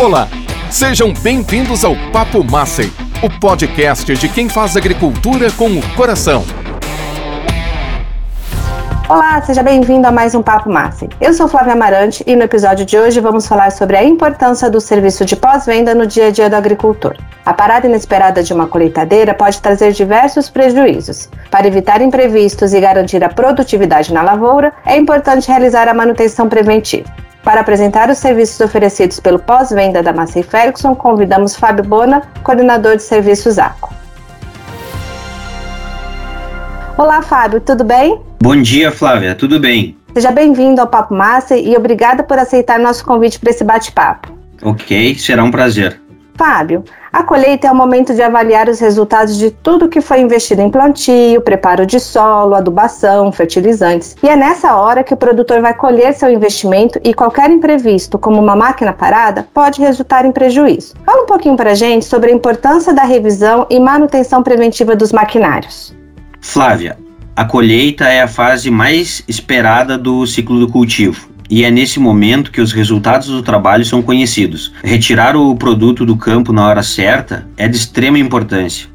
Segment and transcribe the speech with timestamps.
[0.00, 0.30] Olá,
[0.70, 2.90] sejam bem-vindos ao Papo Massey,
[3.22, 6.42] o podcast de quem faz agricultura com o coração.
[9.10, 11.08] Olá, seja bem-vindo a mais um Papo Massey.
[11.20, 14.80] Eu sou Flávia Amarante e no episódio de hoje vamos falar sobre a importância do
[14.80, 17.16] serviço de pós-venda no dia a dia do agricultor.
[17.44, 21.28] A parada inesperada de uma colheitadeira pode trazer diversos prejuízos.
[21.50, 27.12] Para evitar imprevistos e garantir a produtividade na lavoura, é importante realizar a manutenção preventiva.
[27.42, 33.02] Para apresentar os serviços oferecidos pelo pós-venda da Massey Ferguson, convidamos Fábio Bona, coordenador de
[33.02, 33.99] serviços ACO.
[37.00, 38.20] Olá, Fábio, tudo bem?
[38.42, 39.96] Bom dia, Flávia, tudo bem?
[40.12, 44.30] Seja bem-vindo ao Papo Massey e obrigada por aceitar nosso convite para esse bate-papo.
[44.62, 45.98] Ok, será um prazer.
[46.36, 50.60] Fábio, a colheita é o momento de avaliar os resultados de tudo que foi investido
[50.60, 54.14] em plantio, preparo de solo, adubação, fertilizantes.
[54.22, 58.38] E é nessa hora que o produtor vai colher seu investimento e qualquer imprevisto, como
[58.38, 60.94] uma máquina parada, pode resultar em prejuízo.
[61.06, 65.12] Fala um pouquinho para a gente sobre a importância da revisão e manutenção preventiva dos
[65.12, 65.98] maquinários.
[66.40, 66.96] Flávia,
[67.36, 72.50] a colheita é a fase mais esperada do ciclo do cultivo e é nesse momento
[72.50, 74.72] que os resultados do trabalho são conhecidos.
[74.82, 78.88] Retirar o produto do campo na hora certa é de extrema importância.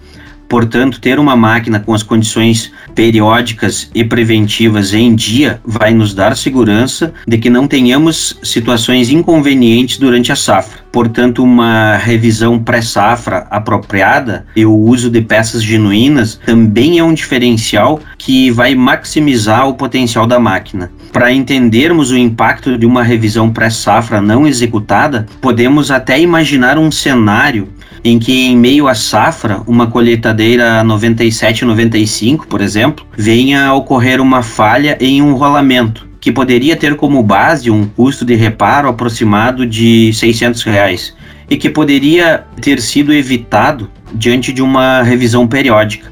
[0.50, 6.36] Portanto, ter uma máquina com as condições periódicas e preventivas em dia vai nos dar
[6.38, 10.86] segurança de que não tenhamos situações inconvenientes durante a safra.
[10.92, 18.00] Portanto, uma revisão pré-safra apropriada e o uso de peças genuínas também é um diferencial
[18.18, 20.90] que vai maximizar o potencial da máquina.
[21.12, 27.68] Para entendermos o impacto de uma revisão pré-safra não executada, podemos até imaginar um cenário
[28.06, 32.85] em que em meio à safra, uma colheitadeira 97-95, por exemplo,
[33.18, 38.26] venha a ocorrer uma falha em um rolamento, que poderia ter como base um custo
[38.26, 41.16] de reparo aproximado de 600 reais
[41.50, 46.12] e que poderia ter sido evitado diante de uma revisão periódica.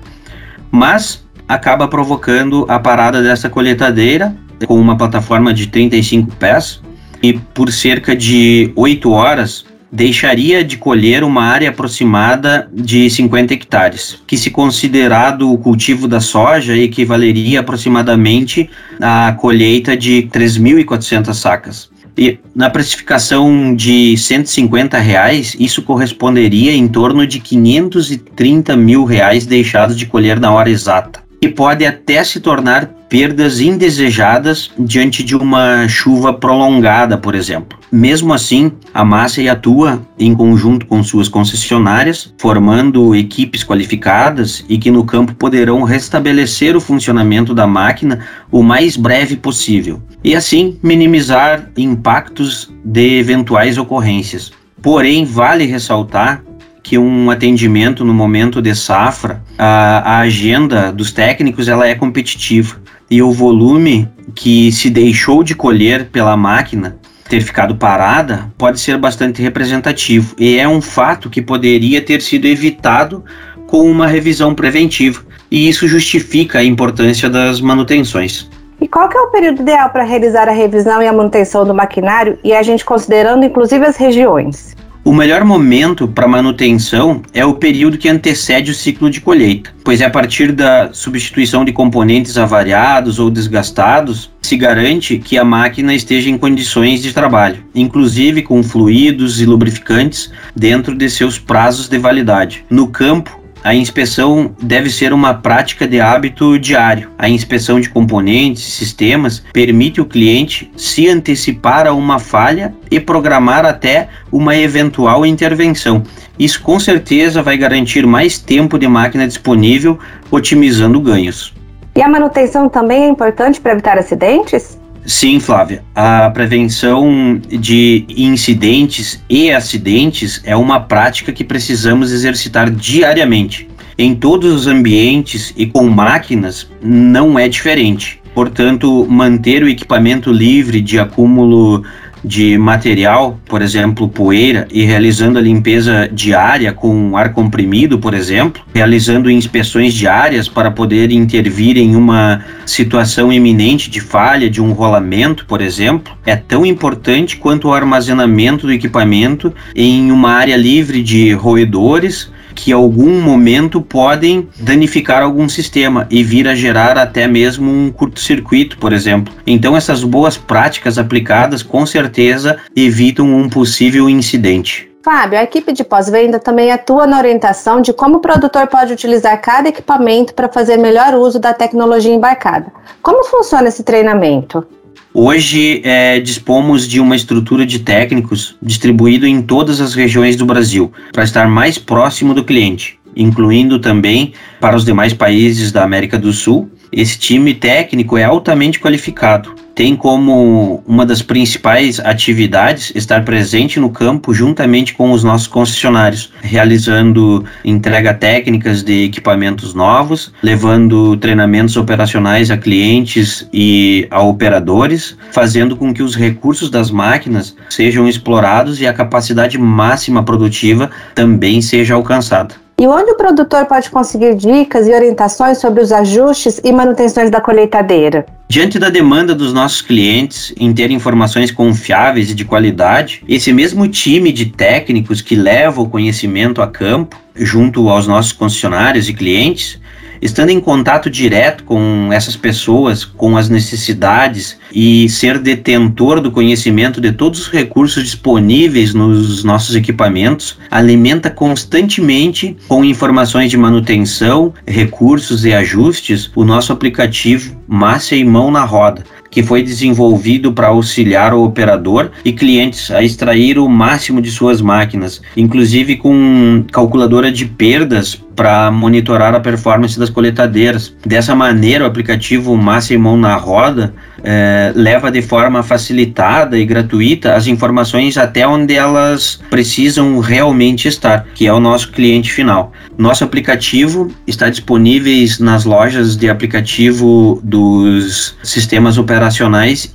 [0.72, 4.36] Mas acaba provocando a parada dessa colheitadeira
[4.66, 6.82] com uma plataforma de 35 pés
[7.22, 14.20] e por cerca de 8 horas deixaria de colher uma área aproximada de 50 hectares,
[14.26, 18.68] que se considerado o cultivo da soja equivaleria aproximadamente
[19.00, 21.94] à colheita de 3.400 sacas.
[22.18, 29.96] E na precificação de 150 reais, isso corresponderia em torno de 530 mil reais deixados
[29.96, 35.90] de colher na hora exata que pode até se tornar perdas indesejadas diante de uma
[35.90, 37.78] chuva prolongada, por exemplo.
[37.92, 44.90] Mesmo assim, a Massa atua em conjunto com suas concessionárias, formando equipes qualificadas e que
[44.90, 51.70] no campo poderão restabelecer o funcionamento da máquina o mais breve possível e assim minimizar
[51.76, 54.54] impactos de eventuais ocorrências.
[54.82, 56.42] Porém, vale ressaltar
[56.84, 62.76] que um atendimento no momento de safra, a, a agenda dos técnicos ela é competitiva
[63.10, 66.98] e o volume que se deixou de colher pela máquina
[67.30, 72.46] ter ficado parada pode ser bastante representativo e é um fato que poderia ter sido
[72.46, 73.24] evitado
[73.66, 78.50] com uma revisão preventiva e isso justifica a importância das manutenções.
[78.82, 81.74] E qual que é o período ideal para realizar a revisão e a manutenção do
[81.74, 84.76] maquinário e a gente considerando inclusive as regiões?
[85.06, 90.00] O melhor momento para manutenção é o período que antecede o ciclo de colheita, pois
[90.00, 95.94] é a partir da substituição de componentes avariados ou desgastados se garante que a máquina
[95.94, 101.98] esteja em condições de trabalho, inclusive com fluidos e lubrificantes dentro de seus prazos de
[101.98, 102.64] validade.
[102.70, 107.10] No campo, a inspeção deve ser uma prática de hábito diário.
[107.18, 113.00] A inspeção de componentes e sistemas permite o cliente se antecipar a uma falha e
[113.00, 116.04] programar até uma eventual intervenção.
[116.38, 119.98] Isso com certeza vai garantir mais tempo de máquina disponível,
[120.30, 121.54] otimizando ganhos.
[121.96, 124.78] E a manutenção também é importante para evitar acidentes?
[125.06, 125.84] Sim, Flávia.
[125.94, 133.68] A prevenção de incidentes e acidentes é uma prática que precisamos exercitar diariamente.
[133.98, 138.22] Em todos os ambientes e com máquinas não é diferente.
[138.34, 141.84] Portanto, manter o equipamento livre de acúmulo
[142.24, 148.64] de material, por exemplo, poeira, e realizando a limpeza diária com ar comprimido, por exemplo,
[148.74, 155.46] realizando inspeções diárias para poder intervir em uma situação iminente de falha de um rolamento,
[155.46, 161.34] por exemplo, é tão importante quanto o armazenamento do equipamento em uma área livre de
[161.34, 167.70] roedores que em algum momento podem danificar algum sistema e vir a gerar até mesmo
[167.70, 169.34] um curto-circuito, por exemplo.
[169.46, 174.90] Então essas boas práticas aplicadas com certeza evitam um possível incidente.
[175.04, 179.42] Fábio, a equipe de pós-venda também atua na orientação de como o produtor pode utilizar
[179.42, 182.72] cada equipamento para fazer melhor uso da tecnologia embarcada.
[183.02, 184.66] Como funciona esse treinamento?
[185.16, 190.92] Hoje é, dispomos de uma estrutura de técnicos distribuído em todas as regiões do Brasil
[191.12, 196.34] para estar mais próximo do cliente, incluindo também para os demais países da América do
[196.34, 196.68] Sul.
[196.94, 203.90] Esse time técnico é altamente qualificado tem como uma das principais atividades estar presente no
[203.90, 212.52] campo juntamente com os nossos concessionários, realizando entrega técnicas de equipamentos novos, levando treinamentos operacionais
[212.52, 218.88] a clientes e a operadores, fazendo com que os recursos das máquinas sejam explorados e
[218.88, 222.63] a capacidade máxima produtiva também seja alcançada.
[222.80, 227.40] E onde o produtor pode conseguir dicas e orientações sobre os ajustes e manutenções da
[227.40, 228.26] colheitadeira?
[228.50, 233.88] Diante da demanda dos nossos clientes em ter informações confiáveis e de qualidade, esse mesmo
[233.88, 239.80] time de técnicos que leva o conhecimento a campo, junto aos nossos concessionários e clientes,
[240.24, 247.02] estando em contato direto com essas pessoas, com as necessidades e ser detentor do conhecimento
[247.02, 255.44] de todos os recursos disponíveis nos nossos equipamentos, alimenta constantemente com informações de manutenção, recursos
[255.46, 259.04] e ajustes o nosso aplicativo Massa e Mão na Roda,
[259.34, 264.62] que foi desenvolvido para auxiliar o operador e clientes a extrair o máximo de suas
[264.62, 270.96] máquinas, inclusive com calculadora de perdas para monitorar a performance das coletadeiras.
[271.06, 273.94] Dessa maneira, o aplicativo Massa e Mão na Roda
[274.24, 281.26] é, leva de forma facilitada e gratuita as informações até onde elas precisam realmente estar,
[281.36, 282.72] que é o nosso cliente final.
[282.98, 285.04] Nosso aplicativo está disponível
[285.40, 289.23] nas lojas de aplicativo dos sistemas operacionais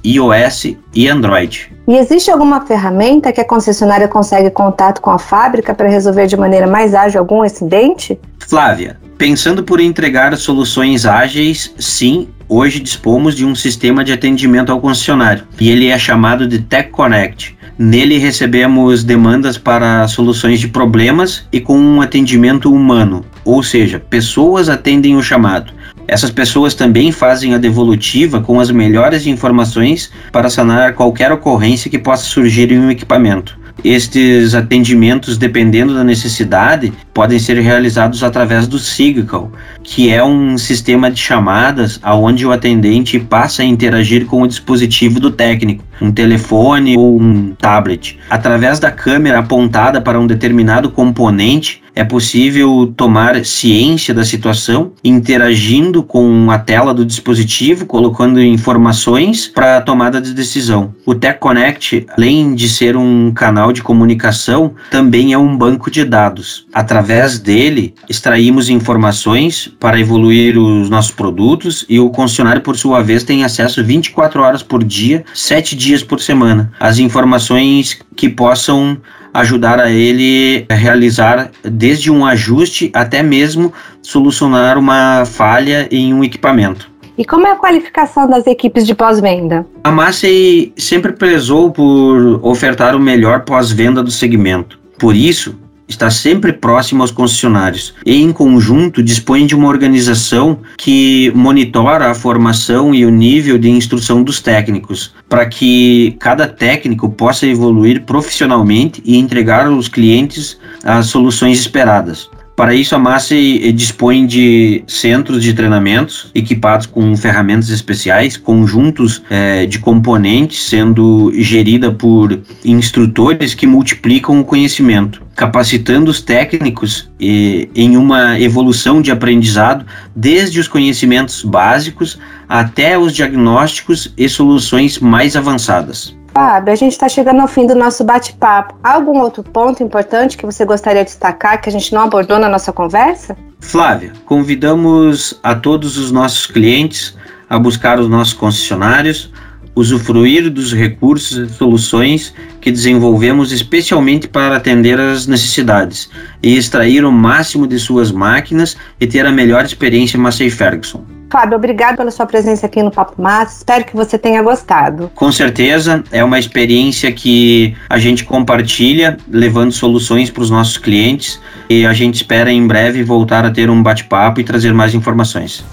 [0.05, 1.73] iOS e Android.
[1.87, 6.37] E existe alguma ferramenta que a concessionária consegue contato com a fábrica para resolver de
[6.37, 8.19] maneira mais ágil algum incidente?
[8.47, 14.81] Flávia, pensando por entregar soluções ágeis, sim, hoje dispomos de um sistema de atendimento ao
[14.81, 17.57] concessionário e ele é chamado de Tech Connect.
[17.79, 24.69] Nele recebemos demandas para soluções de problemas e com um atendimento humano, ou seja, pessoas
[24.69, 25.73] atendem o chamado.
[26.09, 31.99] Essas pessoas também fazem a devolutiva com as melhores informações para sanar qualquer ocorrência que
[31.99, 33.59] possa surgir em um equipamento.
[33.85, 39.53] Estes atendimentos, dependendo da necessidade, podem ser realizados através do Signal,
[39.85, 45.21] que é um sistema de chamadas onde o atendente passa a interagir com o dispositivo
[45.21, 48.19] do técnico, um telefone ou um tablet.
[48.29, 56.03] Através da câmera apontada para um determinado componente, é possível tomar ciência da situação, interagindo
[56.03, 60.95] com a tela do dispositivo, colocando informações para a tomada de decisão.
[61.05, 66.05] O Tech Connect, além de ser um canal de comunicação, também é um banco de
[66.05, 66.67] dados.
[66.73, 73.23] Através dele, extraímos informações para evoluir os nossos produtos e o concessionário, por sua vez,
[73.23, 76.73] tem acesso 24 horas por dia, 7 dias por semana.
[76.79, 78.99] As informações que possam
[79.33, 83.73] ajudar a ele a realizar desde um ajuste até mesmo
[84.03, 86.91] solucionar uma falha em um equipamento.
[87.17, 89.65] E como é a qualificação das equipes de pós-venda?
[89.85, 94.81] A Massey sempre prezou por ofertar o melhor pós-venda do segmento.
[94.99, 95.57] Por isso,
[95.89, 102.15] está sempre próximo aos concessionários e, em conjunto, dispõe de uma organização que monitora a
[102.15, 109.03] formação e o nível de instrução dos técnicos, para que cada técnico possa evoluir profissionalmente
[109.05, 112.29] e entregar aos clientes as soluções esperadas.
[112.59, 119.65] Para isso, a Massey dispõe de centros de treinamentos equipados com ferramentas especiais, conjuntos é,
[119.65, 127.97] de componentes, sendo gerida por instrutores que multiplicam o conhecimento, capacitando os técnicos e, em
[127.97, 129.87] uma evolução de aprendizado,
[130.17, 136.18] desde os conhecimentos básicos até os diagnósticos e soluções mais avançadas.
[136.39, 138.79] Fábio, a gente está chegando ao fim do nosso bate-papo.
[138.81, 142.49] Algum outro ponto importante que você gostaria de destacar que a gente não abordou na
[142.49, 143.37] nossa conversa?
[143.59, 147.17] Flávia, convidamos a todos os nossos clientes
[147.51, 149.33] a buscar os nossos concessionários,
[149.75, 156.09] usufruir dos recursos e soluções que desenvolvemos especialmente para atender às necessidades
[156.41, 161.18] e extrair o máximo de suas máquinas e ter a melhor experiência Massey Ferguson.
[161.31, 163.59] Fábio, obrigado pela sua presença aqui no Papo Massa.
[163.59, 165.11] Espero que você tenha gostado.
[165.15, 171.41] Com certeza, é uma experiência que a gente compartilha, levando soluções para os nossos clientes
[171.69, 175.65] e a gente espera em breve voltar a ter um bate-papo e trazer mais informações.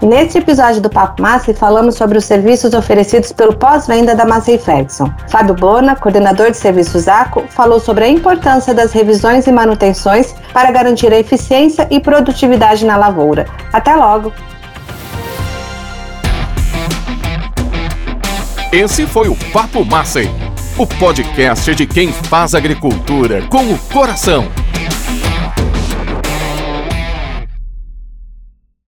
[0.00, 5.12] Neste episódio do Papo Massa, falamos sobre os serviços oferecidos pelo pós-venda da Massey Ferguson.
[5.28, 10.70] Fábio Bona, coordenador de serviços ACO, falou sobre a importância das revisões e manutenções para
[10.70, 13.46] garantir a eficiência e produtividade na lavoura.
[13.72, 14.32] Até logo!
[18.70, 20.30] Esse foi o Papo Massey,
[20.78, 24.46] o podcast de quem faz agricultura com o coração.